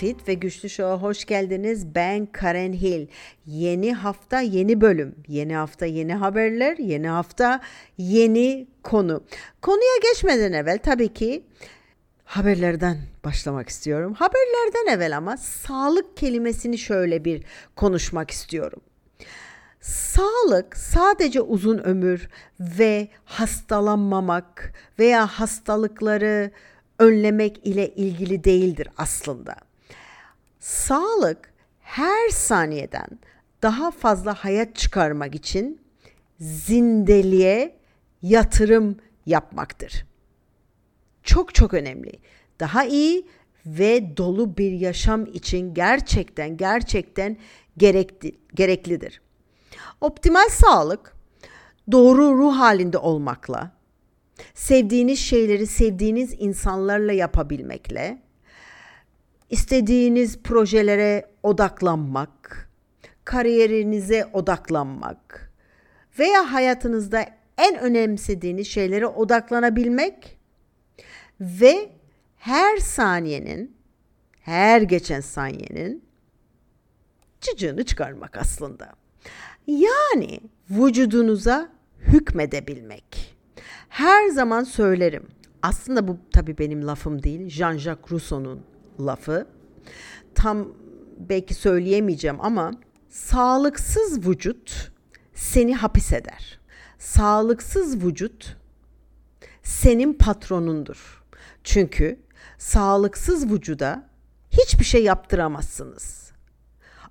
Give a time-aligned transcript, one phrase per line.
[0.00, 1.94] Fit ve Güçlü Show'a hoş geldiniz.
[1.94, 3.06] Ben Karen Hill.
[3.46, 5.14] Yeni hafta yeni bölüm.
[5.28, 6.76] Yeni hafta yeni haberler.
[6.78, 7.60] Yeni hafta
[7.98, 9.24] yeni konu.
[9.62, 11.44] Konuya geçmeden evvel tabii ki
[12.24, 14.14] haberlerden başlamak istiyorum.
[14.14, 17.42] Haberlerden evvel ama sağlık kelimesini şöyle bir
[17.76, 18.80] konuşmak istiyorum.
[19.80, 22.28] Sağlık sadece uzun ömür
[22.60, 26.50] ve hastalanmamak veya hastalıkları
[26.98, 29.69] önlemek ile ilgili değildir aslında.
[30.60, 33.08] Sağlık her saniyeden
[33.62, 35.80] daha fazla hayat çıkarmak için
[36.40, 37.76] zindeliğe
[38.22, 40.06] yatırım yapmaktır.
[41.22, 42.12] Çok çok önemli.
[42.60, 43.26] Daha iyi
[43.66, 47.36] ve dolu bir yaşam için gerçekten gerçekten
[47.76, 49.20] gerekli, gereklidir.
[50.00, 51.16] Optimal sağlık
[51.92, 53.72] doğru ruh halinde olmakla,
[54.54, 58.22] sevdiğiniz şeyleri sevdiğiniz insanlarla yapabilmekle,
[59.50, 62.70] istediğiniz projelere odaklanmak,
[63.24, 65.52] kariyerinize odaklanmak
[66.18, 67.26] veya hayatınızda
[67.58, 70.38] en önemsediğiniz şeylere odaklanabilmek
[71.40, 71.90] ve
[72.36, 73.76] her saniyenin,
[74.40, 76.04] her geçen saniyenin
[77.40, 78.92] cıcığını çıkarmak aslında.
[79.66, 83.36] Yani vücudunuza hükmedebilmek.
[83.88, 85.26] Her zaman söylerim.
[85.62, 87.40] Aslında bu tabii benim lafım değil.
[87.40, 88.69] Jean-Jacques Rousseau'nun
[89.00, 89.46] lafı.
[90.34, 90.68] Tam
[91.18, 92.72] belki söyleyemeyeceğim ama
[93.08, 94.92] sağlıksız vücut
[95.34, 96.60] seni hapis eder.
[96.98, 98.56] Sağlıksız vücut
[99.62, 101.22] senin patronundur.
[101.64, 102.20] Çünkü
[102.58, 104.08] sağlıksız vücuda
[104.50, 106.32] hiçbir şey yaptıramazsınız.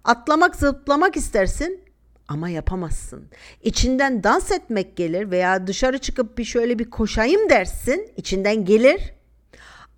[0.04, 1.84] Atlamak, zıplamak istersin
[2.28, 3.30] ama yapamazsın.
[3.64, 9.14] İçinden dans etmek gelir veya dışarı çıkıp bir şöyle bir koşayım dersin, içinden gelir.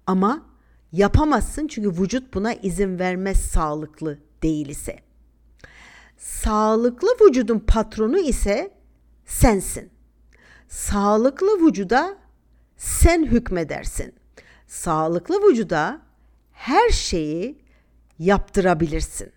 [0.08, 0.46] Ama
[0.92, 5.00] yapamazsın çünkü vücut buna izin vermez sağlıklı değil ise.
[6.18, 8.74] Sağlıklı vücudun patronu ise
[9.26, 9.92] sensin.
[10.70, 12.18] Sağlıklı vücuda
[12.78, 14.16] sen hükmedersin.
[14.68, 16.02] Sağlıklı vücuda
[16.52, 17.62] her şeyi
[18.20, 19.32] yaptırabilirsin.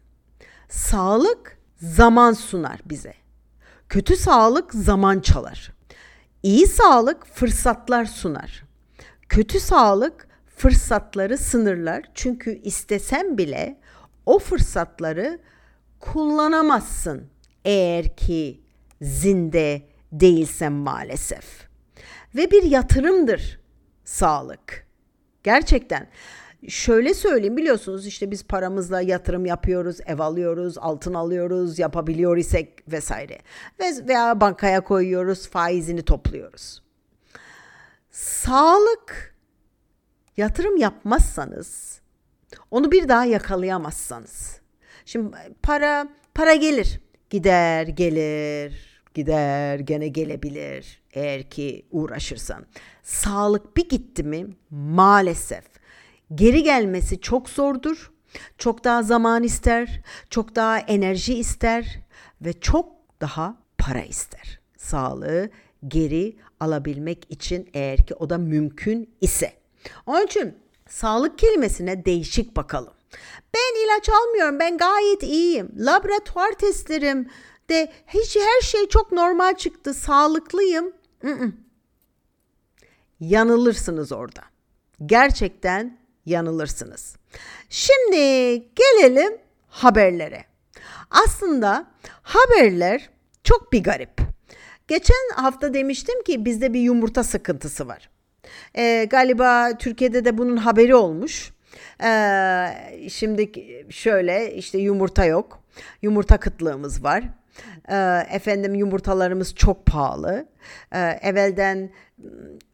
[0.68, 3.14] Sağlık zaman sunar bize.
[3.88, 5.72] Kötü sağlık zaman çalar.
[6.42, 8.64] İyi sağlık fırsatlar sunar.
[9.28, 12.04] Kötü sağlık fırsatları sınırlar.
[12.14, 13.78] Çünkü istesen bile
[14.26, 15.38] o fırsatları
[16.00, 17.26] kullanamazsın
[17.64, 18.60] eğer ki
[19.02, 19.82] zinde
[20.12, 21.68] değilsen maalesef.
[22.34, 23.60] Ve bir yatırımdır
[24.04, 24.86] sağlık.
[25.42, 26.08] Gerçekten
[26.68, 33.38] şöyle söyleyeyim biliyorsunuz işte biz paramızla yatırım yapıyoruz, ev alıyoruz, altın alıyoruz, yapabiliyor isek vesaire.
[33.80, 36.82] Ve veya bankaya koyuyoruz, faizini topluyoruz.
[38.10, 39.33] Sağlık
[40.36, 42.00] yatırım yapmazsanız
[42.70, 44.60] onu bir daha yakalayamazsanız.
[45.04, 47.00] Şimdi para para gelir,
[47.30, 52.66] gider, gelir, gider, gene gelebilir eğer ki uğraşırsan.
[53.02, 55.64] Sağlık bir gitti mi maalesef
[56.34, 58.10] geri gelmesi çok zordur.
[58.58, 60.00] Çok daha zaman ister,
[60.30, 61.98] çok daha enerji ister
[62.40, 64.60] ve çok daha para ister.
[64.76, 65.50] Sağlığı
[65.88, 69.63] geri alabilmek için eğer ki o da mümkün ise.
[70.06, 70.58] Onun için
[70.88, 72.92] sağlık kelimesine değişik bakalım.
[73.54, 75.72] Ben ilaç almıyorum, ben gayet iyiyim.
[75.76, 77.30] Laboratuvar testlerim
[77.70, 80.92] de hiç her şey çok normal çıktı, sağlıklıyım.
[81.22, 81.56] Mm-mm.
[83.20, 84.42] Yanılırsınız orada.
[85.06, 87.16] Gerçekten yanılırsınız.
[87.68, 88.16] Şimdi
[88.74, 90.44] gelelim haberlere.
[91.10, 91.86] Aslında
[92.22, 93.10] haberler
[93.44, 94.20] çok bir garip.
[94.88, 98.10] Geçen hafta demiştim ki bizde bir yumurta sıkıntısı var.
[98.76, 101.52] Ee, galiba Türkiye'de de bunun haberi olmuş.
[102.04, 102.66] Ee,
[103.08, 103.52] şimdi
[103.90, 105.62] şöyle işte yumurta yok.
[106.02, 107.24] Yumurta kıtlığımız var.
[107.88, 110.48] Ee, efendim yumurtalarımız çok pahalı.
[110.92, 111.90] Ee, evvelden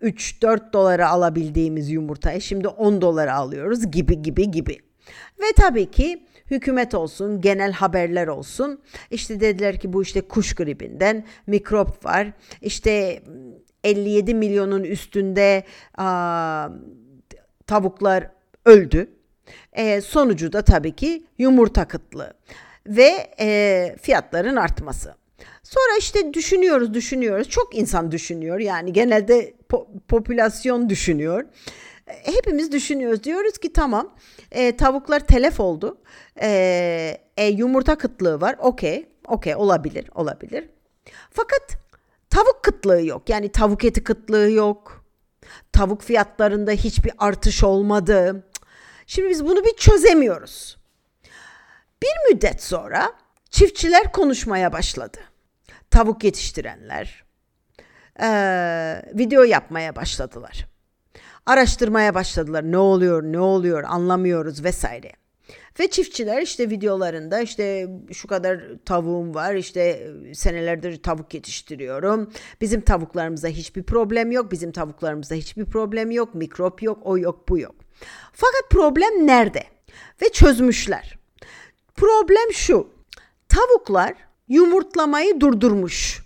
[0.03, 4.79] 3-4 dolara alabildiğimiz yumurtayı şimdi 10 dolara alıyoruz gibi gibi gibi.
[5.41, 8.81] Ve tabii ki hükümet olsun, genel haberler olsun.
[9.11, 12.33] İşte dediler ki bu işte kuş gribinden mikrop var.
[12.63, 13.23] İşte
[13.85, 15.65] 57 milyonun üstünde
[15.99, 16.69] a,
[17.67, 18.31] tavuklar
[18.65, 19.11] öldü.
[19.73, 22.35] E, sonucu da tabii ki yumurta kıtlığı
[22.87, 25.15] ve e, fiyatların artması.
[25.63, 27.49] Sonra işte düşünüyoruz, düşünüyoruz.
[27.49, 28.59] Çok insan düşünüyor.
[28.59, 31.45] Yani genelde po- popülasyon düşünüyor.
[32.07, 33.25] Hepimiz düşünüyoruz.
[33.25, 34.15] Diyoruz ki tamam
[34.53, 35.99] e, tavuklar telef oldu.
[36.43, 38.57] E, e, yumurta kıtlığı var.
[38.59, 40.69] Okey, okey olabilir, olabilir.
[41.31, 41.63] Fakat
[42.31, 43.29] tavuk kıtlığı yok.
[43.29, 45.05] Yani tavuk eti kıtlığı yok.
[45.73, 48.47] Tavuk fiyatlarında hiçbir artış olmadı.
[49.07, 50.79] Şimdi biz bunu bir çözemiyoruz.
[52.03, 53.13] Bir müddet sonra
[53.51, 55.19] çiftçiler konuşmaya başladı.
[55.91, 57.25] Tavuk yetiştirenler
[58.23, 60.67] ee, video yapmaya başladılar.
[61.47, 62.63] Araştırmaya başladılar.
[62.63, 65.13] Ne oluyor, ne oluyor anlamıyoruz vesaire.
[65.81, 72.31] Ve çiftçiler işte videolarında işte şu kadar tavuğum var işte senelerdir tavuk yetiştiriyorum.
[72.61, 74.53] Bizim tavuklarımızda hiçbir problem yok.
[74.53, 76.35] Bizim tavuklarımızda hiçbir problem yok.
[76.35, 77.75] Mikrop yok, o yok, bu yok.
[78.33, 79.65] Fakat problem nerede?
[80.23, 81.19] Ve çözmüşler.
[81.97, 82.89] Problem şu.
[83.49, 84.15] Tavuklar
[84.49, 86.23] yumurtlamayı durdurmuş.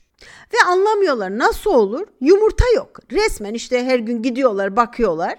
[0.54, 2.06] Ve anlamıyorlar nasıl olur?
[2.20, 2.98] Yumurta yok.
[3.12, 5.38] Resmen işte her gün gidiyorlar bakıyorlar.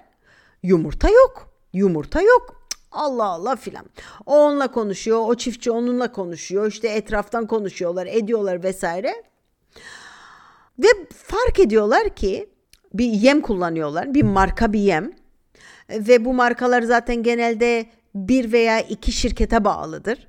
[0.64, 1.50] Yumurta yok.
[1.74, 2.55] Yumurta yok.
[2.96, 3.86] Allah Allah filan.
[4.26, 6.68] O onunla konuşuyor, o çiftçi onunla konuşuyor.
[6.68, 9.24] İşte etraftan konuşuyorlar, ediyorlar vesaire.
[10.80, 12.50] Ve fark ediyorlar ki
[12.94, 14.14] bir yem kullanıyorlar.
[14.14, 15.12] Bir marka bir yem.
[15.90, 20.28] Ve bu markalar zaten genelde bir veya iki şirkete bağlıdır.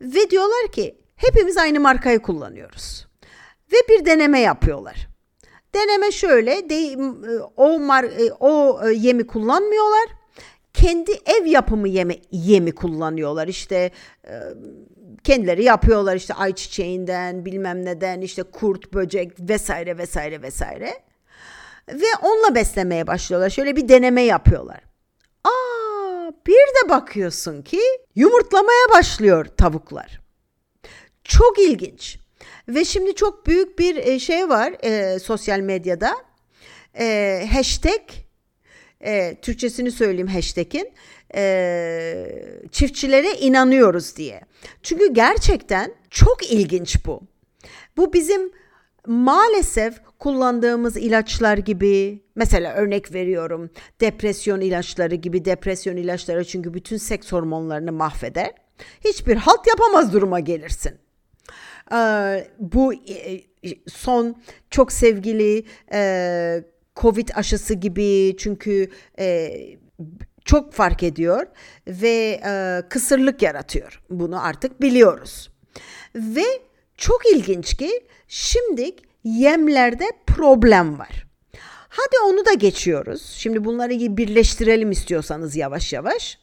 [0.00, 3.06] Ve diyorlar ki hepimiz aynı markayı kullanıyoruz.
[3.72, 5.08] Ve bir deneme yapıyorlar.
[5.74, 6.96] Deneme şöyle, de,
[7.56, 8.06] o mar,
[8.40, 10.08] o yemi kullanmıyorlar
[10.80, 13.48] kendi ev yapımı yeme, yemi kullanıyorlar.
[13.48, 13.90] İşte
[14.24, 14.32] e,
[15.24, 21.02] kendileri yapıyorlar işte ayçiçeğinden bilmem neden işte kurt, böcek vesaire vesaire vesaire.
[21.88, 23.50] Ve onunla beslemeye başlıyorlar.
[23.50, 24.80] Şöyle bir deneme yapıyorlar.
[25.44, 27.80] Aa, bir de bakıyorsun ki
[28.14, 30.20] yumurtlamaya başlıyor tavuklar.
[31.24, 32.18] Çok ilginç.
[32.68, 36.14] Ve şimdi çok büyük bir e, şey var e, sosyal medyada.
[36.98, 38.27] E, hashtag
[39.00, 40.92] e, Türkçesini söyleyeyim hashtag'in
[41.34, 44.40] e, çiftçilere inanıyoruz diye.
[44.82, 47.20] Çünkü gerçekten çok ilginç bu.
[47.96, 48.50] Bu bizim
[49.06, 57.32] maalesef kullandığımız ilaçlar gibi mesela örnek veriyorum depresyon ilaçları gibi depresyon ilaçları çünkü bütün seks
[57.32, 58.50] hormonlarını mahveder.
[59.04, 60.92] Hiçbir halt yapamaz duruma gelirsin.
[61.92, 63.40] Ee, bu e,
[63.88, 64.36] son
[64.70, 66.62] çok sevgili e,
[66.98, 69.50] Covid aşısı gibi çünkü e,
[70.44, 71.46] çok fark ediyor
[71.86, 74.02] ve e, kısırlık yaratıyor.
[74.10, 75.50] Bunu artık biliyoruz.
[76.14, 76.44] Ve
[76.96, 77.90] çok ilginç ki
[78.28, 78.90] şimdi
[79.24, 81.26] yemlerde problem var.
[81.88, 83.34] Hadi onu da geçiyoruz.
[83.38, 86.38] Şimdi bunları birleştirelim istiyorsanız yavaş yavaş.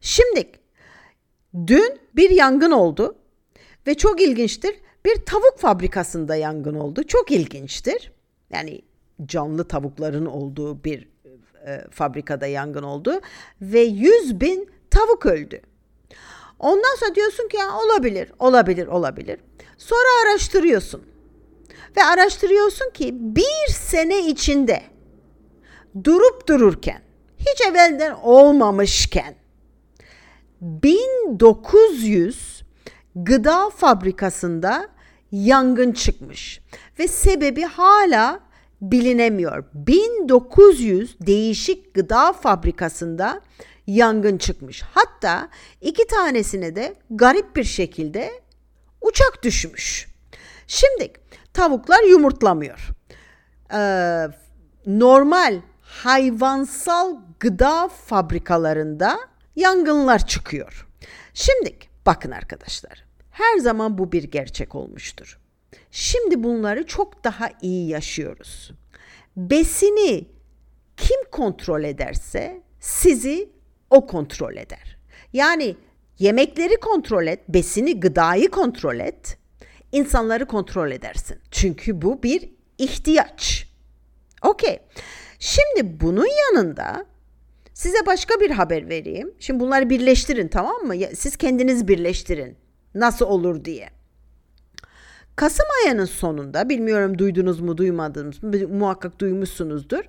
[0.00, 0.50] Şimdi
[1.66, 3.16] dün bir yangın oldu
[3.86, 4.74] ve çok ilginçtir.
[5.04, 7.02] Bir tavuk fabrikasında yangın oldu.
[7.02, 8.12] Çok ilginçtir.
[8.50, 8.82] Yani
[9.26, 11.08] canlı tavukların olduğu bir
[11.66, 13.20] e, fabrikada yangın oldu
[13.60, 15.60] ve 100 bin tavuk öldü.
[16.58, 19.40] Ondan sonra diyorsun ki ya olabilir, olabilir, olabilir.
[19.78, 21.02] Sonra araştırıyorsun.
[21.96, 24.82] Ve araştırıyorsun ki bir sene içinde
[26.04, 27.02] durup dururken,
[27.38, 29.34] hiç evvelden olmamışken
[30.60, 32.62] 1900
[33.14, 34.88] gıda fabrikasında
[35.32, 36.60] yangın çıkmış
[36.98, 38.45] ve sebebi hala
[38.80, 39.64] bilinemiyor.
[39.74, 43.40] 1900 değişik gıda fabrikasında
[43.86, 44.82] yangın çıkmış.
[44.82, 45.48] Hatta
[45.80, 48.32] iki tanesine de garip bir şekilde
[49.00, 50.08] uçak düşmüş.
[50.66, 51.12] Şimdi
[51.52, 52.88] tavuklar yumurtlamıyor.
[53.72, 54.26] Ee,
[54.86, 59.18] normal hayvansal gıda fabrikalarında
[59.56, 60.86] yangınlar çıkıyor.
[61.34, 65.38] Şimdi bakın arkadaşlar her zaman bu bir gerçek olmuştur.
[65.90, 68.70] Şimdi bunları çok daha iyi yaşıyoruz.
[69.36, 70.26] Besini
[70.96, 73.50] kim kontrol ederse sizi
[73.90, 74.98] o kontrol eder.
[75.32, 75.76] Yani
[76.18, 79.38] yemekleri kontrol et, besini, gıdayı kontrol et,
[79.92, 81.38] insanları kontrol edersin.
[81.50, 83.68] Çünkü bu bir ihtiyaç.
[84.42, 84.78] Okey.
[85.38, 87.06] Şimdi bunun yanında
[87.74, 89.34] size başka bir haber vereyim.
[89.38, 90.94] Şimdi bunları birleştirin tamam mı?
[91.14, 92.56] Siz kendiniz birleştirin.
[92.94, 93.95] Nasıl olur diye.
[95.36, 100.04] Kasım ayının sonunda bilmiyorum duydunuz mu duymadınız mı muhakkak duymuşsunuzdur.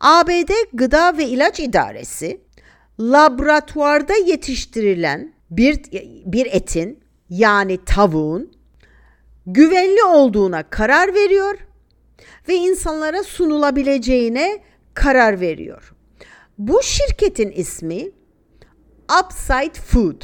[0.00, 2.40] ABD Gıda ve İlaç İdaresi
[3.00, 5.80] laboratuvarda yetiştirilen bir,
[6.26, 8.52] bir etin yani tavuğun
[9.46, 11.58] güvenli olduğuna karar veriyor
[12.48, 14.62] ve insanlara sunulabileceğine
[14.94, 15.94] karar veriyor.
[16.58, 18.10] Bu şirketin ismi
[19.24, 20.22] Upside Food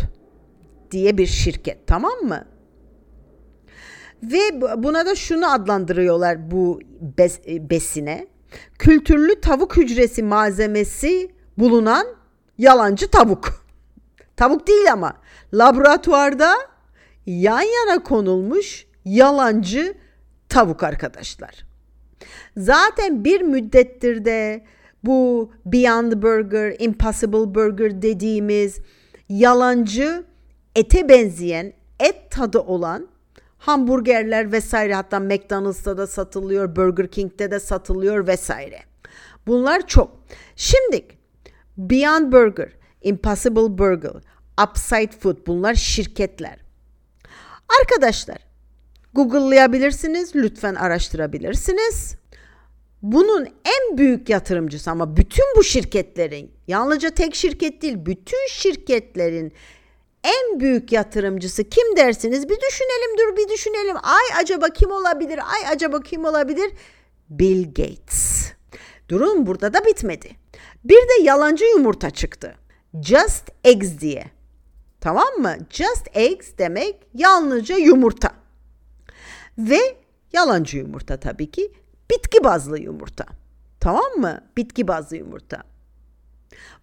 [0.91, 2.56] diye bir şirket tamam mı?
[4.23, 6.81] Ve buna da şunu adlandırıyorlar bu
[7.19, 8.27] bes, e, besine.
[8.79, 12.07] Kültürlü tavuk hücresi malzemesi bulunan
[12.59, 13.49] yalancı tavuk.
[14.37, 15.17] Tavuk değil ama
[15.55, 16.55] laboratuvarda
[17.27, 19.95] yan yana konulmuş yalancı
[20.49, 21.67] tavuk arkadaşlar.
[22.57, 24.65] Zaten bir müddettir de
[25.05, 28.81] bu Beyond Burger, Impossible Burger dediğimiz
[29.29, 30.25] yalancı
[30.77, 33.09] ete benzeyen, et tadı olan
[33.59, 38.79] hamburgerler vesaire hatta McDonald's'ta da satılıyor, Burger King'de de satılıyor vesaire.
[39.47, 40.21] Bunlar çok.
[40.57, 41.07] Şimdi
[41.77, 42.73] Beyond Burger,
[43.03, 44.13] Impossible Burger,
[44.69, 46.57] Upside Food bunlar şirketler.
[47.81, 48.39] Arkadaşlar
[49.15, 52.17] Google'layabilirsiniz, lütfen araştırabilirsiniz.
[53.03, 59.53] Bunun en büyük yatırımcısı ama bütün bu şirketlerin, yalnızca tek şirket değil, bütün şirketlerin
[60.27, 62.49] en büyük yatırımcısı kim dersiniz?
[62.49, 63.97] Bir düşünelim dur bir düşünelim.
[63.97, 65.39] Ay acaba kim olabilir?
[65.39, 66.73] Ay acaba kim olabilir?
[67.31, 68.53] Bill Gates.
[69.09, 70.31] Durum burada da bitmedi.
[70.85, 72.55] Bir de yalancı yumurta çıktı.
[73.03, 74.25] Just Eggs diye.
[75.01, 75.57] Tamam mı?
[75.71, 78.31] Just Eggs demek yalnızca yumurta.
[79.59, 79.97] Ve
[80.33, 81.73] yalancı yumurta tabii ki
[82.11, 83.25] bitki bazlı yumurta.
[83.81, 84.41] Tamam mı?
[84.57, 85.63] Bitki bazlı yumurta.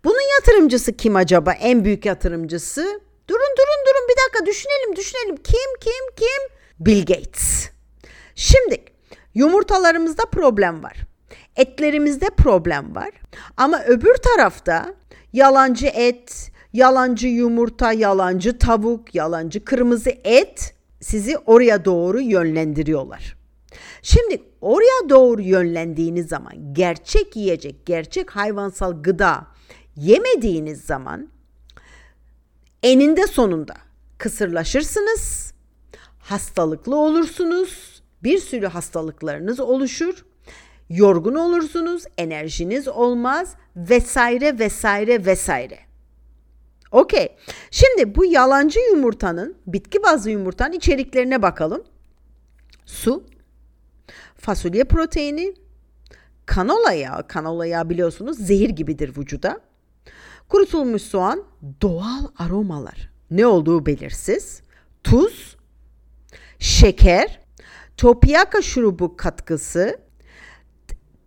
[0.04, 1.52] Bunun yatırımcısı kim acaba?
[1.54, 3.02] En büyük yatırımcısı?
[3.30, 5.36] Durun durun durun bir dakika düşünelim düşünelim.
[5.36, 6.58] Kim kim kim?
[6.80, 7.70] Bill Gates.
[8.36, 8.84] Şimdi
[9.34, 10.98] yumurtalarımızda problem var.
[11.56, 13.10] Etlerimizde problem var.
[13.58, 14.94] Ama öbür tarafta
[15.34, 23.36] yalancı et, yalancı yumurta, yalancı tavuk, yalancı kırmızı et sizi oraya doğru yönlendiriyorlar.
[24.01, 29.48] Şimdi oraya doğru yönlendiğiniz zaman gerçek yiyecek, gerçek hayvansal gıda
[29.96, 31.33] yemediğiniz zaman
[32.84, 33.74] eninde sonunda
[34.18, 35.54] kısırlaşırsınız,
[36.20, 40.25] hastalıklı olursunuz, bir sürü hastalıklarınız oluşur,
[40.90, 45.80] yorgun olursunuz, enerjiniz olmaz vesaire vesaire vesaire.
[46.92, 47.36] Okey.
[47.72, 51.84] Şimdi bu yalancı yumurtanın, bitki bazlı yumurtanın içeriklerine bakalım.
[52.86, 53.24] Su,
[54.38, 55.54] fasulye proteini,
[56.46, 59.62] kanola yağı, kanola yağı biliyorsunuz zehir gibidir vücuda.
[60.54, 61.44] Kurutulmuş soğan,
[61.82, 63.10] doğal aromalar.
[63.32, 64.62] Ne olduğu belirsiz.
[65.04, 65.58] Tuz,
[66.60, 67.40] şeker,
[67.98, 70.00] topiyaka şurubu katkısı,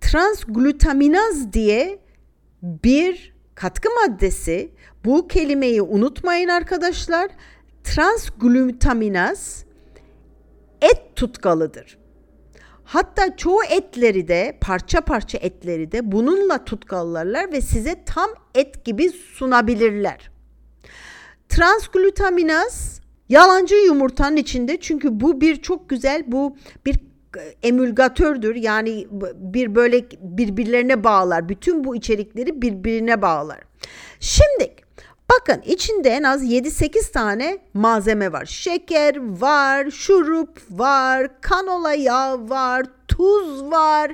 [0.01, 1.99] transglutaminaz diye
[2.63, 4.73] bir katkı maddesi.
[5.05, 7.31] Bu kelimeyi unutmayın arkadaşlar.
[7.85, 9.65] Transglutaminaz
[10.81, 11.99] et tutkalıdır.
[12.87, 19.11] Hatta çoğu etleri de parça parça etleri de bununla tutkallarlar ve size tam et gibi
[19.11, 20.31] sunabilirler.
[21.49, 26.97] Transglutaminaz yalancı yumurtanın içinde çünkü bu bir çok güzel bu bir
[27.63, 28.55] emülgatördür.
[28.55, 31.49] Yani bir böyle birbirlerine bağlar.
[31.49, 33.61] Bütün bu içerikleri birbirine bağlar.
[34.21, 34.76] Şimdi
[35.31, 38.45] bakın içinde en az 7-8 tane malzeme var.
[38.45, 44.13] Şeker var, şurup var, kanola yağı var, tuz var.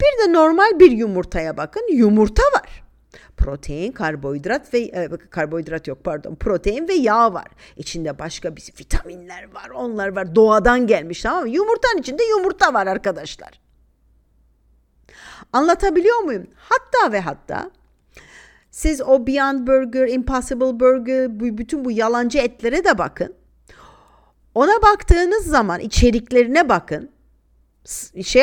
[0.00, 1.82] Bir de normal bir yumurtaya bakın.
[1.92, 2.88] Yumurta var
[3.38, 7.46] protein, karbonhidrat ve e, karbonhidrat yok pardon, protein ve yağ var.
[7.76, 10.34] İçinde başka bir vitaminler var, onlar var.
[10.34, 11.48] Doğadan gelmiş tamam mı?
[11.48, 13.60] Yumurtanın içinde yumurta var arkadaşlar.
[15.52, 16.46] Anlatabiliyor muyum?
[16.56, 17.70] Hatta ve hatta
[18.78, 23.34] siz o Beyond Burger, Impossible Burger, bu, bütün bu yalancı etlere de bakın.
[24.54, 27.10] Ona baktığınız zaman içeriklerine bakın.
[28.24, 28.42] Şey,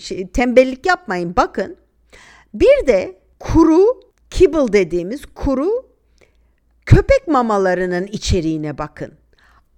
[0.00, 1.76] şey tembellik yapmayın bakın.
[2.54, 4.00] Bir de kuru
[4.30, 5.86] kibble dediğimiz kuru
[6.86, 9.14] köpek mamalarının içeriğine bakın.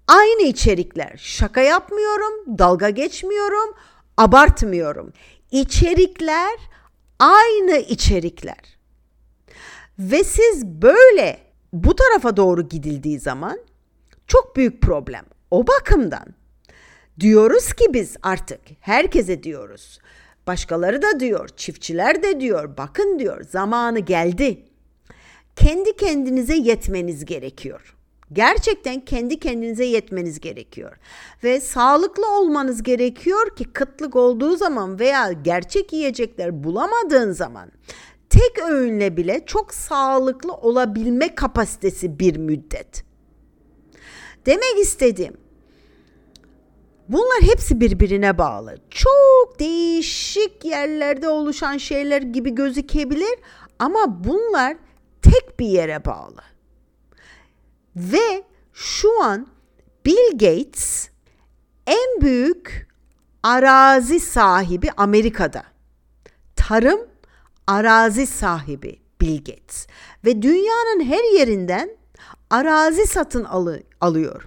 [0.07, 1.13] Aynı içerikler.
[1.17, 3.75] Şaka yapmıyorum, dalga geçmiyorum,
[4.17, 5.13] abartmıyorum.
[5.51, 6.59] İçerikler
[7.19, 8.78] aynı içerikler.
[9.99, 11.39] Ve siz böyle
[11.73, 13.59] bu tarafa doğru gidildiği zaman
[14.27, 15.25] çok büyük problem.
[15.51, 16.27] O bakımdan
[17.21, 19.99] diyoruz ki biz artık herkese diyoruz.
[20.47, 24.63] Başkaları da diyor, çiftçiler de diyor, bakın diyor, zamanı geldi.
[25.57, 27.97] Kendi kendinize yetmeniz gerekiyor.
[28.33, 30.97] Gerçekten kendi kendinize yetmeniz gerekiyor.
[31.45, 37.71] Ve sağlıklı olmanız gerekiyor ki kıtlık olduğu zaman veya gerçek yiyecekler bulamadığın zaman
[38.31, 43.05] tek öğünle bile çok sağlıklı olabilme kapasitesi bir müddet.
[44.47, 45.37] Demek istediğim
[47.09, 48.77] Bunlar hepsi birbirine bağlı.
[48.91, 53.39] Çok değişik yerlerde oluşan şeyler gibi gözükebilir
[53.79, 54.77] ama bunlar
[55.23, 56.41] tek bir yere bağlı.
[57.97, 59.47] Ve şu an
[60.07, 61.11] Bill Gates
[61.87, 62.89] En büyük
[63.43, 65.63] arazi sahibi Amerika'da.
[66.57, 67.01] Tarım
[67.69, 69.87] arazi sahibi Bill Gates
[70.25, 71.91] ve dünyanın her yerinden
[72.51, 74.45] arazi satın alı, alıyor.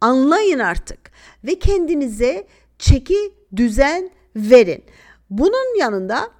[0.00, 1.10] Anlayın artık
[1.44, 2.46] ve kendinize
[2.78, 4.84] çeki düzen verin.
[5.30, 6.30] Bunun yanında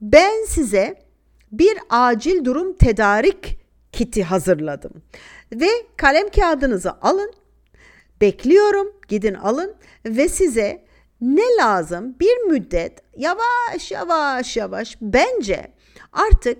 [0.00, 1.04] ben size
[1.52, 3.58] bir acil durum tedarik
[3.92, 4.92] kiti hazırladım.
[5.52, 7.32] Ve kalem kağıdınızı alın.
[8.20, 8.92] Bekliyorum.
[9.08, 9.74] Gidin alın
[10.06, 10.84] ve size
[11.20, 12.16] ne lazım?
[12.20, 15.72] Bir müddet yavaş yavaş yavaş bence
[16.12, 16.58] artık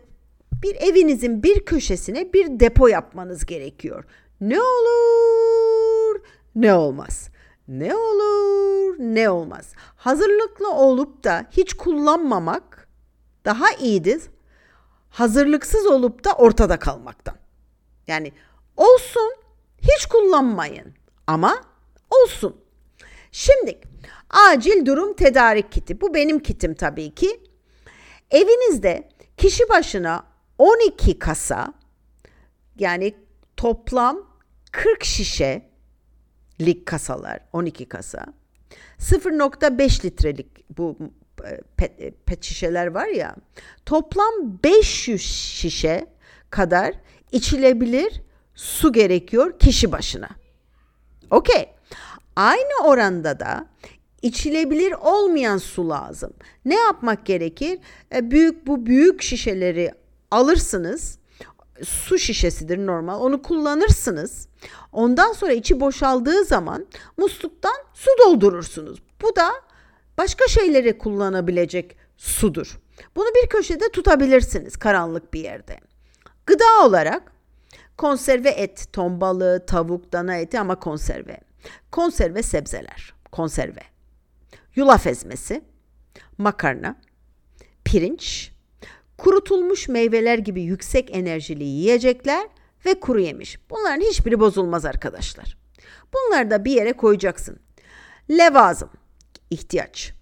[0.62, 4.04] bir evinizin bir köşesine bir depo yapmanız gerekiyor.
[4.40, 6.20] Ne olur,
[6.54, 7.28] ne olmaz.
[7.68, 9.72] Ne olur, ne olmaz.
[9.96, 12.88] Hazırlıklı olup da hiç kullanmamak
[13.44, 14.22] daha iyidir.
[15.10, 17.34] Hazırlıksız olup da ortada kalmaktan.
[18.06, 18.32] Yani
[18.76, 19.34] olsun,
[19.82, 20.94] hiç kullanmayın
[21.26, 21.56] ama
[22.10, 22.63] olsun.
[23.34, 23.78] Şimdi
[24.30, 26.00] acil durum tedarik kiti.
[26.00, 27.40] Bu benim kitim tabii ki.
[28.30, 30.26] Evinizde kişi başına
[30.58, 31.74] 12 kasa
[32.78, 33.14] yani
[33.56, 34.18] toplam
[34.72, 35.70] 40 şişe
[36.60, 38.26] lik kasalar 12 kasa
[38.98, 40.98] 0.5 litrelik bu
[41.44, 43.36] e, pet, e, pet şişeler var ya
[43.86, 46.06] toplam 500 şişe
[46.50, 46.94] kadar
[47.32, 48.22] içilebilir
[48.54, 50.28] su gerekiyor kişi başına.
[51.30, 51.74] Okey.
[52.36, 53.66] Aynı oranda da
[54.22, 56.32] içilebilir olmayan su lazım.
[56.64, 57.78] Ne yapmak gerekir?
[58.14, 59.92] E, büyük bu büyük şişeleri
[60.30, 61.18] alırsınız.
[61.84, 63.20] Su şişesidir normal.
[63.20, 64.48] Onu kullanırsınız.
[64.92, 66.86] Ondan sonra içi boşaldığı zaman
[67.16, 68.98] musluktan su doldurursunuz.
[69.22, 69.50] Bu da
[70.18, 72.78] başka şeyleri kullanabilecek sudur.
[73.16, 75.76] Bunu bir köşede tutabilirsiniz karanlık bir yerde.
[76.46, 77.32] Gıda olarak
[77.96, 81.40] konserve et, ton balığı, tavuk, dana eti ama konserve.
[81.90, 83.80] Konserve sebzeler, konserve.
[84.74, 85.64] Yulaf ezmesi,
[86.38, 86.96] makarna,
[87.84, 88.52] pirinç,
[89.18, 92.48] kurutulmuş meyveler gibi yüksek enerjili yiyecekler
[92.86, 93.58] ve kuru yemiş.
[93.70, 95.56] Bunların hiçbiri bozulmaz arkadaşlar.
[96.14, 97.58] Bunları da bir yere koyacaksın.
[98.30, 98.90] Levazım,
[99.50, 100.12] ihtiyaç.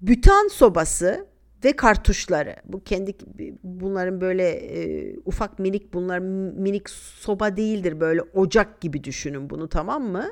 [0.00, 1.26] Bütan sobası
[1.66, 2.56] ve kartuşları.
[2.64, 3.16] Bu kendi
[3.62, 10.02] bunların böyle e, ufak minik bunlar minik soba değildir böyle ocak gibi düşünün bunu tamam
[10.02, 10.28] mı?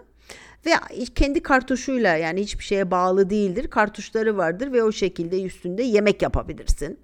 [0.66, 0.70] Ve
[1.14, 3.70] kendi kartuşuyla yani hiçbir şeye bağlı değildir.
[3.70, 6.98] Kartuşları vardır ve o şekilde üstünde yemek yapabilirsin.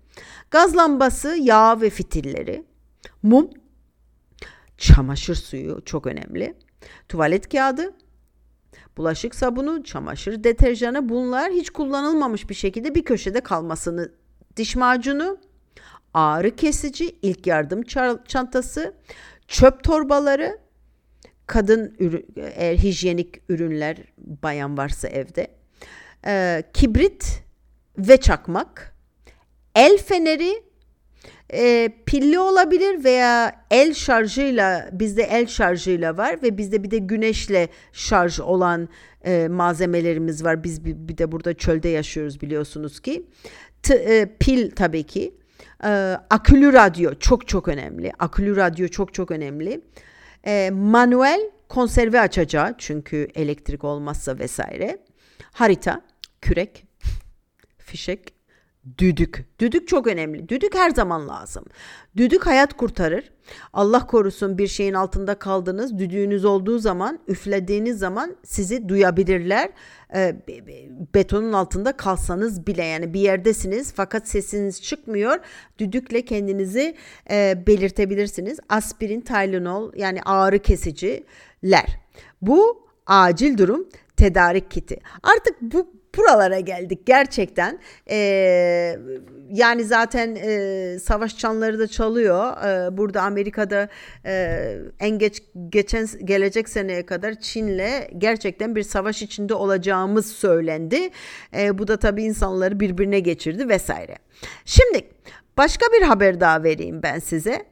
[0.51, 2.65] Gaz lambası, yağ ve fitilleri,
[3.23, 3.51] mum,
[4.79, 6.55] çamaşır suyu çok önemli.
[7.09, 7.95] Tuvalet kağıdı,
[8.97, 14.13] bulaşık sabunu, çamaşır deterjanı bunlar hiç kullanılmamış bir şekilde bir köşede kalmasını,
[14.57, 15.39] diş macunu,
[16.15, 17.83] ağrı kesici, ilk yardım
[18.27, 18.95] çantası,
[19.49, 20.59] çöp torbaları,
[21.47, 25.47] kadın ürün, eğer hijyenik ürünler bayan varsa evde,
[26.27, 27.43] e, kibrit
[27.99, 28.95] ve çakmak,
[29.75, 30.63] el feneri
[31.53, 37.69] e, pilli olabilir veya el şarjıyla bizde el şarjıyla var ve bizde bir de güneşle
[37.93, 38.89] şarj olan
[39.25, 40.65] e, malzemelerimiz var.
[40.65, 43.27] Biz bir, bir de burada çölde yaşıyoruz biliyorsunuz ki.
[43.83, 45.35] T, e, pil tabii ki.
[45.85, 45.89] E,
[46.31, 48.13] akülü radyo çok çok önemli.
[48.19, 49.81] Akülü radyo çok çok önemli.
[50.47, 54.99] E, manuel konserve açacağı çünkü elektrik olmazsa vesaire.
[55.53, 56.03] Harita,
[56.41, 56.85] kürek,
[57.79, 58.35] fişek,
[58.99, 59.45] Düdük.
[59.59, 60.49] Düdük çok önemli.
[60.49, 61.65] Düdük her zaman lazım.
[62.17, 63.31] Düdük hayat kurtarır.
[63.73, 65.99] Allah korusun bir şeyin altında kaldınız.
[65.99, 69.71] Düdüğünüz olduğu zaman, üflediğiniz zaman sizi duyabilirler.
[70.15, 70.37] E,
[71.15, 75.39] betonun altında kalsanız bile yani bir yerdesiniz fakat sesiniz çıkmıyor.
[75.79, 76.95] Düdükle kendinizi
[77.31, 78.59] e, belirtebilirsiniz.
[78.69, 82.01] Aspirin, Tylenol yani ağrı kesiciler.
[82.43, 85.01] Bu acil durum tedarik kiti.
[85.23, 87.79] Artık bu buralara geldik gerçekten.
[88.11, 88.97] Ee,
[89.51, 92.57] yani zaten e, savaş çanları da çalıyor.
[92.65, 93.89] Ee, burada Amerika'da
[94.27, 101.11] e, en geç geçen gelecek seneye kadar Çin'le gerçekten bir savaş içinde olacağımız söylendi.
[101.57, 104.17] Ee, bu da tabii insanları birbirine geçirdi vesaire.
[104.65, 105.05] Şimdi
[105.57, 107.65] başka bir haber daha vereyim ben size.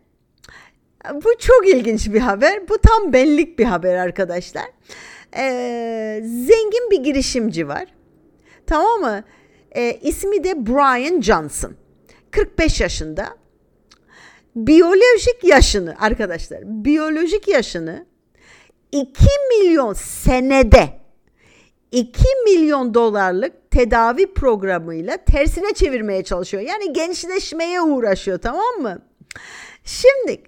[1.14, 2.68] Bu çok ilginç bir haber.
[2.68, 4.66] Bu tam benlik bir haber arkadaşlar.
[5.36, 7.97] Ee, zengin bir girişimci var
[8.68, 9.24] Tamam mı?
[9.72, 11.72] E, ismi de Brian Johnson.
[12.30, 13.36] 45 yaşında.
[14.56, 18.06] Biyolojik yaşını arkadaşlar, biyolojik yaşını
[18.92, 20.88] 2 milyon senede
[21.92, 26.62] 2 milyon dolarlık tedavi programıyla tersine çevirmeye çalışıyor.
[26.62, 29.02] Yani gençleşmeye uğraşıyor tamam mı?
[29.84, 30.42] Şimdi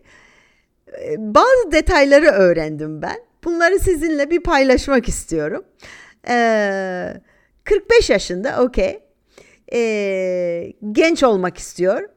[1.03, 3.17] e, bazı detayları öğrendim ben.
[3.45, 5.65] Bunları sizinle bir paylaşmak istiyorum.
[6.29, 7.15] Ee,
[7.71, 9.01] 45 yaşında okey.
[9.73, 12.09] Ee, genç olmak istiyor.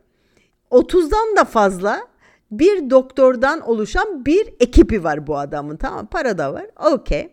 [0.71, 2.07] 30'dan da fazla
[2.51, 5.77] bir doktordan oluşan bir ekibi var bu adamın.
[5.77, 6.65] Tamam para da var.
[6.91, 7.29] Okey.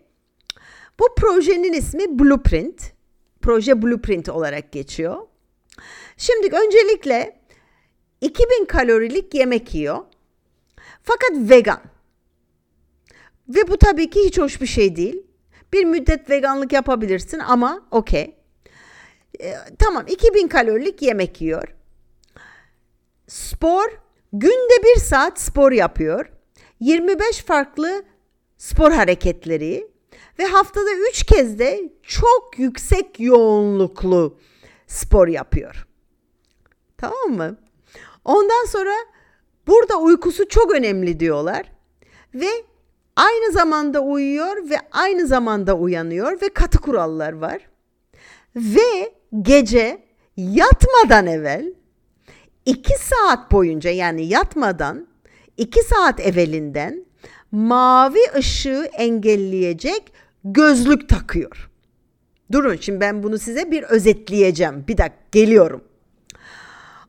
[0.99, 2.93] Bu projenin ismi Blueprint.
[3.43, 5.17] Proje Blueprint olarak geçiyor.
[6.17, 7.41] Şimdi öncelikle
[8.21, 9.99] 2000 kalorilik yemek yiyor.
[11.03, 11.81] Fakat vegan.
[13.49, 15.30] Ve bu tabii ki hiç hoş bir şey değil.
[15.73, 18.37] Bir müddet veganlık yapabilirsin ama okey.
[19.41, 21.75] Ee, tamam 2000 kalorilik yemek yiyor.
[23.27, 23.89] Spor
[24.33, 26.33] günde bir saat spor yapıyor.
[26.81, 28.03] 25 farklı
[28.59, 29.89] spor hareketleri
[30.39, 34.39] ve haftada 3 kez de çok yüksek yoğunluklu
[34.87, 35.87] spor yapıyor.
[36.99, 37.57] Tamam mı?
[38.25, 38.95] Ondan sonra
[39.67, 41.73] burada uykusu çok önemli diyorlar
[42.35, 42.49] ve
[43.17, 47.69] aynı zamanda uyuyor ve aynı zamanda uyanıyor ve katı kurallar var.
[48.57, 50.03] Ve gece
[50.37, 51.75] yatmadan evvel
[52.67, 55.07] 2 saat boyunca yani yatmadan
[55.57, 57.05] 2 saat evvelinden
[57.53, 60.13] mavi ışığı engelleyecek
[60.45, 61.71] gözlük takıyor.
[62.53, 64.85] Durun şimdi ben bunu size bir özetleyeceğim.
[64.89, 65.85] Bir dakika geliyorum.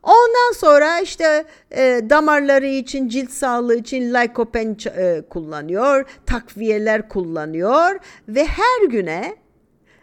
[0.03, 8.45] Ondan sonra işte e, damarları için, cilt sağlığı için lykopen e, kullanıyor, takviyeler kullanıyor ve
[8.45, 9.35] her güne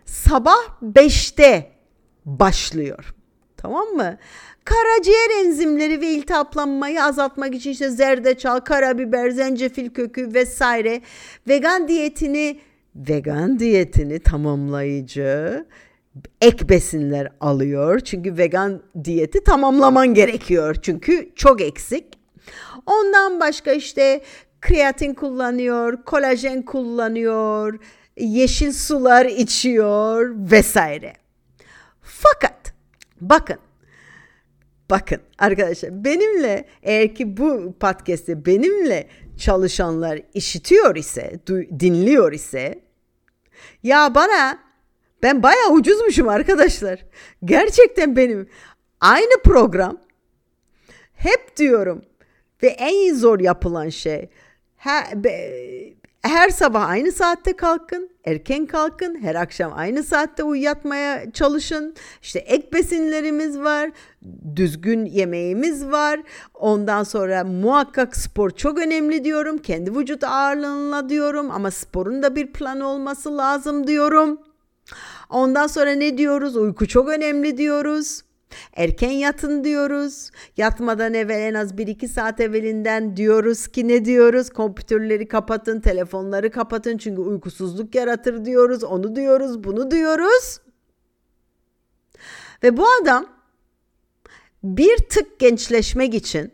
[0.05, 1.71] sabah 5'te
[2.25, 3.15] başlıyor.
[3.57, 4.19] Tamam mı?
[4.65, 11.01] Karaciğer enzimleri ve iltihaplanmayı azaltmak için işte zerdeçal, karabiber, zencefil kökü vesaire
[11.49, 12.61] vegan diyetini
[12.95, 15.67] vegan diyetini tamamlayıcı
[16.41, 18.01] ek besinler alıyor.
[18.01, 20.77] Çünkü vegan diyeti tamamlaman gerekiyor.
[20.83, 22.05] Çünkü çok eksik.
[22.87, 24.21] Ondan başka işte
[24.61, 27.79] kreatin kullanıyor, kolajen kullanıyor,
[28.17, 31.13] yeşil sular içiyor vesaire.
[32.03, 32.75] Fakat
[33.21, 33.59] bakın
[34.91, 41.41] Bakın arkadaşlar benimle eğer ki bu podcast'i benimle çalışanlar işitiyor ise,
[41.81, 42.83] dinliyor ise
[43.83, 44.59] ya bana
[45.23, 47.05] ben bayağı ucuzmuşum arkadaşlar.
[47.45, 48.49] Gerçekten benim
[49.01, 49.99] aynı program
[51.15, 52.03] hep diyorum
[52.63, 54.29] ve en zor yapılan şey
[54.77, 55.53] her, be,
[56.23, 61.95] her sabah aynı saatte kalkın, erken kalkın, her akşam aynı saatte uyuyatmaya çalışın.
[62.23, 63.91] İşte ek besinlerimiz var,
[64.57, 66.21] düzgün yemeğimiz var.
[66.55, 69.59] Ondan sonra muhakkak spor çok önemli diyorum.
[69.59, 74.41] Kendi vücut ağırlığına diyorum ama sporun da bir planı olması lazım diyorum.
[75.29, 76.57] Ondan sonra ne diyoruz?
[76.57, 78.23] Uyku çok önemli diyoruz.
[78.77, 80.31] Erken yatın diyoruz.
[80.57, 84.51] Yatmadan evvel en az 1-2 saat evvelinden diyoruz ki ne diyoruz?
[84.51, 88.85] Kompütürleri kapatın, telefonları kapatın çünkü uykusuzluk yaratır diyoruz.
[88.85, 90.61] Onu diyoruz, bunu diyoruz.
[92.63, 93.27] Ve bu adam
[94.63, 96.53] bir tık gençleşmek için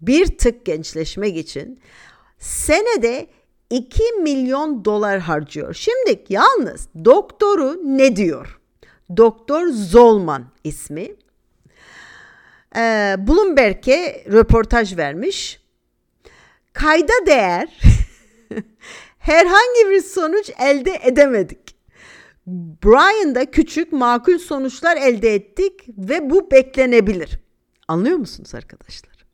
[0.00, 1.80] bir tık gençleşmek için
[2.38, 3.26] senede
[3.72, 5.74] 2 milyon dolar harcıyor.
[5.74, 8.60] Şimdi yalnız doktoru ne diyor?
[9.16, 11.14] Doktor Zolman ismi.
[12.76, 15.60] Ee, Bloomberg'e röportaj vermiş.
[16.72, 17.80] Kayda değer
[19.18, 21.76] herhangi bir sonuç elde edemedik.
[22.84, 27.38] Brian'da küçük makul sonuçlar elde ettik ve bu beklenebilir.
[27.88, 29.26] Anlıyor musunuz arkadaşlar?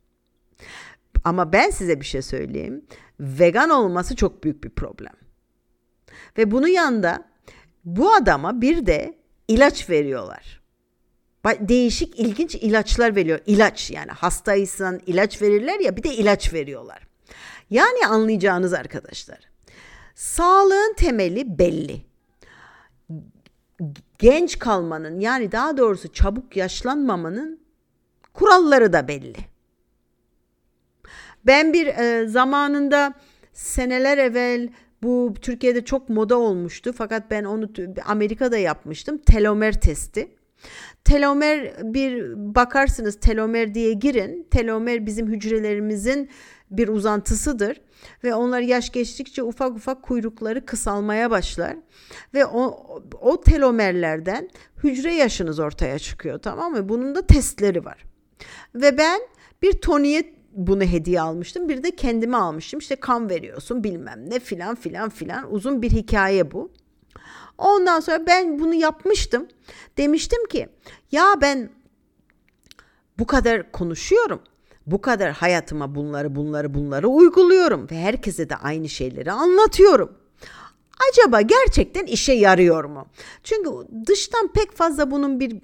[1.23, 2.85] Ama ben size bir şey söyleyeyim.
[3.19, 5.13] Vegan olması çok büyük bir problem.
[6.37, 7.25] Ve bunun yanında
[7.85, 10.59] bu adama bir de ilaç veriyorlar.
[11.59, 13.39] Değişik ilginç ilaçlar veriyor.
[13.45, 17.07] İlaç yani hastaysan ilaç verirler ya bir de ilaç veriyorlar.
[17.69, 19.39] Yani anlayacağınız arkadaşlar.
[20.15, 22.05] Sağlığın temeli belli.
[24.19, 27.59] Genç kalmanın yani daha doğrusu çabuk yaşlanmamanın
[28.33, 29.37] kuralları da belli.
[31.45, 33.13] Ben bir e, zamanında
[33.53, 34.69] seneler evvel
[35.03, 37.69] bu Türkiye'de çok moda olmuştu fakat ben onu
[38.05, 39.17] Amerika'da yapmıştım.
[39.17, 40.31] Telomer testi.
[41.03, 44.47] Telomer bir bakarsınız telomer diye girin.
[44.51, 46.29] Telomer bizim hücrelerimizin
[46.71, 47.81] bir uzantısıdır
[48.23, 51.77] ve onlar yaş geçtikçe ufak ufak kuyrukları kısalmaya başlar
[52.33, 52.85] ve o,
[53.21, 54.49] o telomerlerden
[54.83, 56.89] hücre yaşınız ortaya çıkıyor tamam mı?
[56.89, 58.05] Bunun da testleri var.
[58.75, 59.21] Ve ben
[59.61, 61.69] bir toniye bunu hediye almıştım.
[61.69, 62.79] Bir de kendime almıştım.
[62.79, 65.53] İşte kan veriyorsun bilmem ne filan filan filan.
[65.53, 66.71] Uzun bir hikaye bu.
[67.57, 69.47] Ondan sonra ben bunu yapmıştım.
[69.97, 70.69] Demiştim ki
[71.11, 71.69] ya ben
[73.19, 74.41] bu kadar konuşuyorum.
[74.87, 80.18] Bu kadar hayatıma bunları bunları bunları uyguluyorum ve herkese de aynı şeyleri anlatıyorum.
[81.11, 83.07] Acaba gerçekten işe yarıyor mu?
[83.43, 83.69] Çünkü
[84.07, 85.57] dıştan pek fazla bunun bir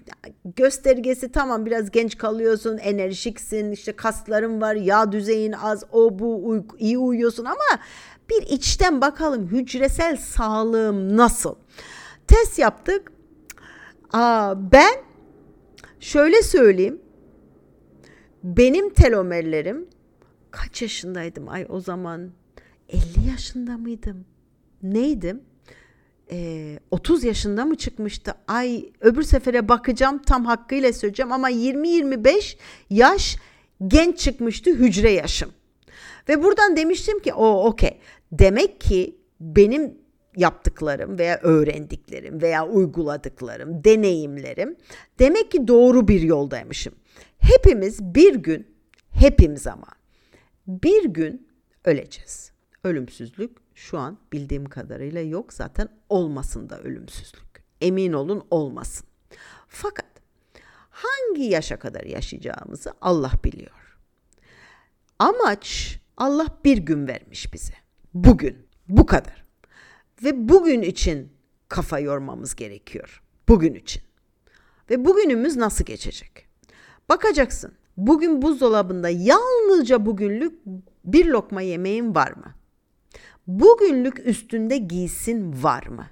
[0.56, 6.64] göstergesi tamam biraz genç kalıyorsun, enerjiksin, işte kasların var, yağ düzeyin az, o bu uy-
[6.80, 7.82] iyi uyuyorsun ama
[8.30, 11.56] bir içten bakalım hücresel sağlığım nasıl?
[12.28, 13.12] Test yaptık.
[14.14, 14.96] Aa, ben
[16.00, 17.02] şöyle söyleyeyim.
[18.44, 19.88] Benim telomerlerim
[20.52, 21.50] kaç yaşındaydım?
[21.50, 22.32] Ay o zaman
[22.90, 24.26] 50 yaşında mıydım?
[24.94, 25.42] Neydim?
[26.32, 28.34] Ee, 30 yaşında mı çıkmıştı?
[28.48, 32.58] Ay öbür sefere bakacağım tam hakkıyla söyleyeceğim ama 20-25
[32.90, 33.38] yaş
[33.88, 35.52] genç çıkmıştı hücre yaşım.
[36.30, 38.00] Ve buradan demiştim ki o okey.
[38.32, 39.98] Demek ki benim
[40.36, 44.76] yaptıklarım veya öğrendiklerim veya uyguladıklarım, deneyimlerim
[45.20, 46.94] demek ki doğru bir yoldaymışım.
[47.38, 48.68] Hepimiz bir gün,
[49.12, 49.88] hepimiz ama
[50.68, 51.48] bir gün
[51.86, 52.52] öleceğiz.
[52.84, 57.64] Ölümsüzlük şu an bildiğim kadarıyla yok zaten olmasın da ölümsüzlük.
[57.82, 59.08] Emin olun olmasın.
[59.68, 60.06] Fakat
[60.90, 63.98] hangi yaşa kadar yaşayacağımızı Allah biliyor.
[65.20, 67.74] Amaç Allah bir gün vermiş bize.
[68.14, 68.66] Bugün.
[68.88, 69.46] Bu kadar.
[70.24, 71.34] Ve bugün için
[71.70, 73.24] kafa yormamız gerekiyor.
[73.48, 74.02] Bugün için.
[74.90, 76.48] Ve bugünümüz nasıl geçecek?
[77.10, 77.74] Bakacaksın.
[77.98, 80.60] Bugün buzdolabında yalnızca bugünlük
[81.06, 82.56] bir lokma yemeğin var mı?
[83.48, 86.08] Bugünlük üstünde giysin var mı?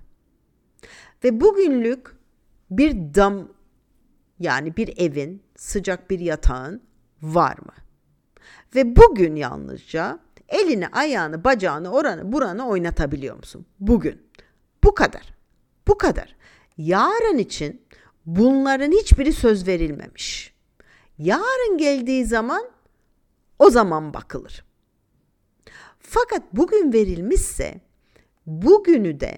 [1.24, 2.16] Ve bugünlük
[2.72, 3.48] bir dam
[4.40, 6.82] yani bir evin, sıcak bir yatağın
[7.22, 7.74] var mı?
[8.76, 10.20] Ve bugün yalnızca
[10.50, 13.66] elini, ayağını, bacağını, oranı, buranı oynatabiliyor musun?
[13.80, 14.22] Bugün.
[14.84, 15.34] Bu kadar.
[15.88, 16.36] Bu kadar.
[16.78, 17.82] Yarın için
[18.26, 20.54] bunların hiçbiri söz verilmemiş.
[21.18, 22.64] Yarın geldiği zaman
[23.60, 24.66] o zaman bakılır.
[26.04, 27.82] Fakat bugün verilmişse
[28.46, 29.38] bugünü de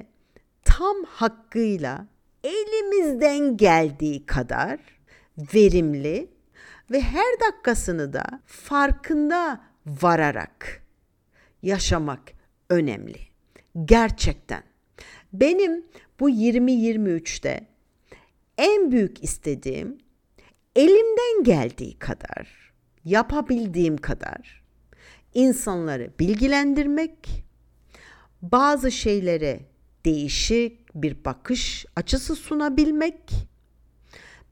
[0.64, 2.08] tam hakkıyla
[2.44, 4.80] elimizden geldiği kadar
[5.38, 6.30] verimli
[6.92, 10.84] ve her dakikasını da farkında vararak
[11.64, 12.22] yaşamak
[12.70, 13.20] önemli.
[13.86, 14.64] Gerçekten.
[15.34, 15.86] Benim
[16.20, 17.68] bu 2023'te
[18.58, 19.98] en büyük istediğim
[20.76, 22.74] elimden geldiği kadar,
[23.06, 24.65] yapabildiğim kadar
[25.36, 27.46] insanları bilgilendirmek,
[28.42, 29.60] bazı şeylere
[30.06, 33.32] değişik bir bakış açısı sunabilmek,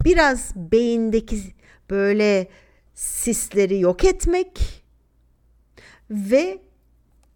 [0.06, 1.42] biraz beyindeki
[1.90, 2.48] böyle
[2.94, 4.84] sisleri yok etmek
[6.10, 6.62] ve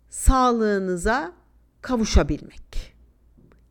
[0.09, 1.33] sağlığınıza
[1.81, 2.93] kavuşabilmek.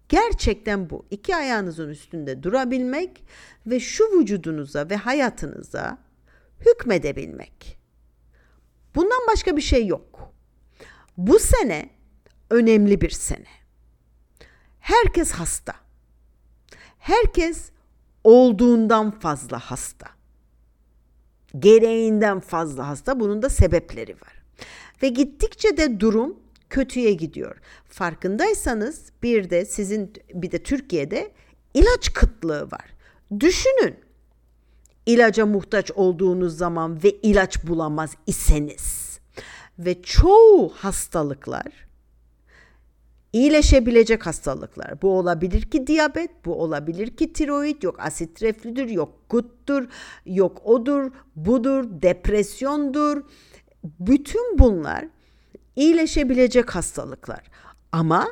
[0.08, 1.06] Gerçekten bu.
[1.10, 3.24] İki ayağınızın üstünde durabilmek
[3.66, 5.98] ve şu vücudunuza ve hayatınıza
[6.60, 7.75] hükmedebilmek.
[8.96, 10.32] Bundan başka bir şey yok.
[11.16, 11.90] Bu sene
[12.50, 13.46] önemli bir sene.
[14.80, 15.74] Herkes hasta.
[16.98, 17.70] Herkes
[18.24, 20.06] olduğundan fazla hasta.
[21.58, 23.20] Gereğinden fazla hasta.
[23.20, 24.42] Bunun da sebepleri var.
[25.02, 27.56] Ve gittikçe de durum kötüye gidiyor.
[27.88, 31.32] Farkındaysanız bir de sizin bir de Türkiye'de
[31.74, 32.94] ilaç kıtlığı var.
[33.40, 34.05] Düşünün.
[35.06, 39.18] İlaca muhtaç olduğunuz zaman ve ilaç bulamaz iseniz
[39.78, 41.86] ve çoğu hastalıklar
[43.36, 45.02] iyileşebilecek hastalıklar.
[45.02, 49.88] Bu olabilir ki diyabet, bu olabilir ki tiroid, yok asit reflüdür, yok guttur,
[50.26, 53.22] yok odur, budur, depresyondur.
[53.84, 55.04] Bütün bunlar
[55.76, 57.50] iyileşebilecek hastalıklar.
[57.92, 58.28] Ama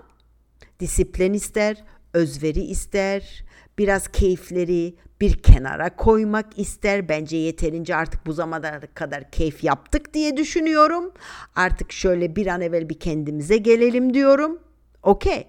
[0.81, 3.45] disiplin ister, özveri ister,
[3.79, 7.09] biraz keyifleri bir kenara koymak ister.
[7.09, 11.13] Bence yeterince artık bu zamana kadar keyif yaptık diye düşünüyorum.
[11.57, 14.59] Artık şöyle bir an evvel bir kendimize gelelim diyorum.
[15.03, 15.49] Okey.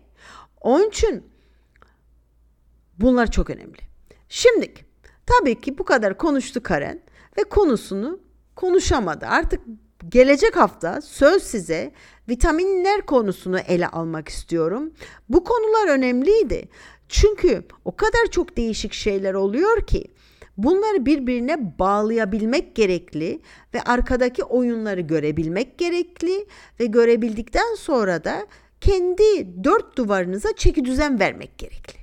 [0.62, 1.24] Onun için
[3.00, 3.78] bunlar çok önemli.
[4.30, 4.74] Şimdi
[5.26, 7.02] tabii ki bu kadar konuştu Karen
[7.38, 8.20] ve konusunu
[8.56, 9.26] konuşamadı.
[9.26, 9.62] Artık
[10.10, 11.92] gelecek hafta söz size
[12.30, 14.94] vitaminler konusunu ele almak istiyorum.
[15.30, 16.70] Bu konular önemliydi.
[17.10, 20.08] Çünkü o kadar çok değişik şeyler oluyor ki
[20.58, 23.42] bunları birbirine bağlayabilmek gerekli
[23.74, 26.46] ve arkadaki oyunları görebilmek gerekli
[26.80, 28.48] ve görebildikten sonra da
[28.82, 32.00] kendi dört duvarınıza çeki düzen vermek gerekli.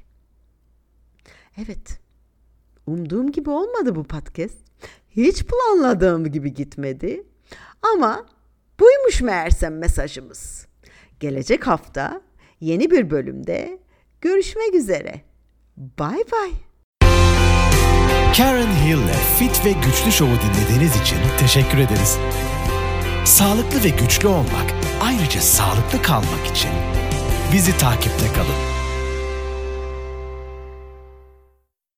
[1.57, 2.01] Evet.
[2.87, 4.59] Umduğum gibi olmadı bu podcast.
[5.11, 7.27] Hiç planladığım gibi gitmedi.
[7.95, 8.27] Ama
[8.81, 10.67] buymuş meğersem mesajımız.
[11.21, 12.21] Gelecek hafta
[12.61, 13.79] yeni bir bölümde
[14.23, 15.21] görüşmek üzere.
[15.77, 16.51] Bay bay.
[18.37, 22.19] Karen Hill'le Fit ve Güçlü Show'u dinlediğiniz için teşekkür ederiz.
[23.25, 26.71] Sağlıklı ve güçlü olmak, ayrıca sağlıklı kalmak için
[27.53, 28.82] Bizi takipte kalın.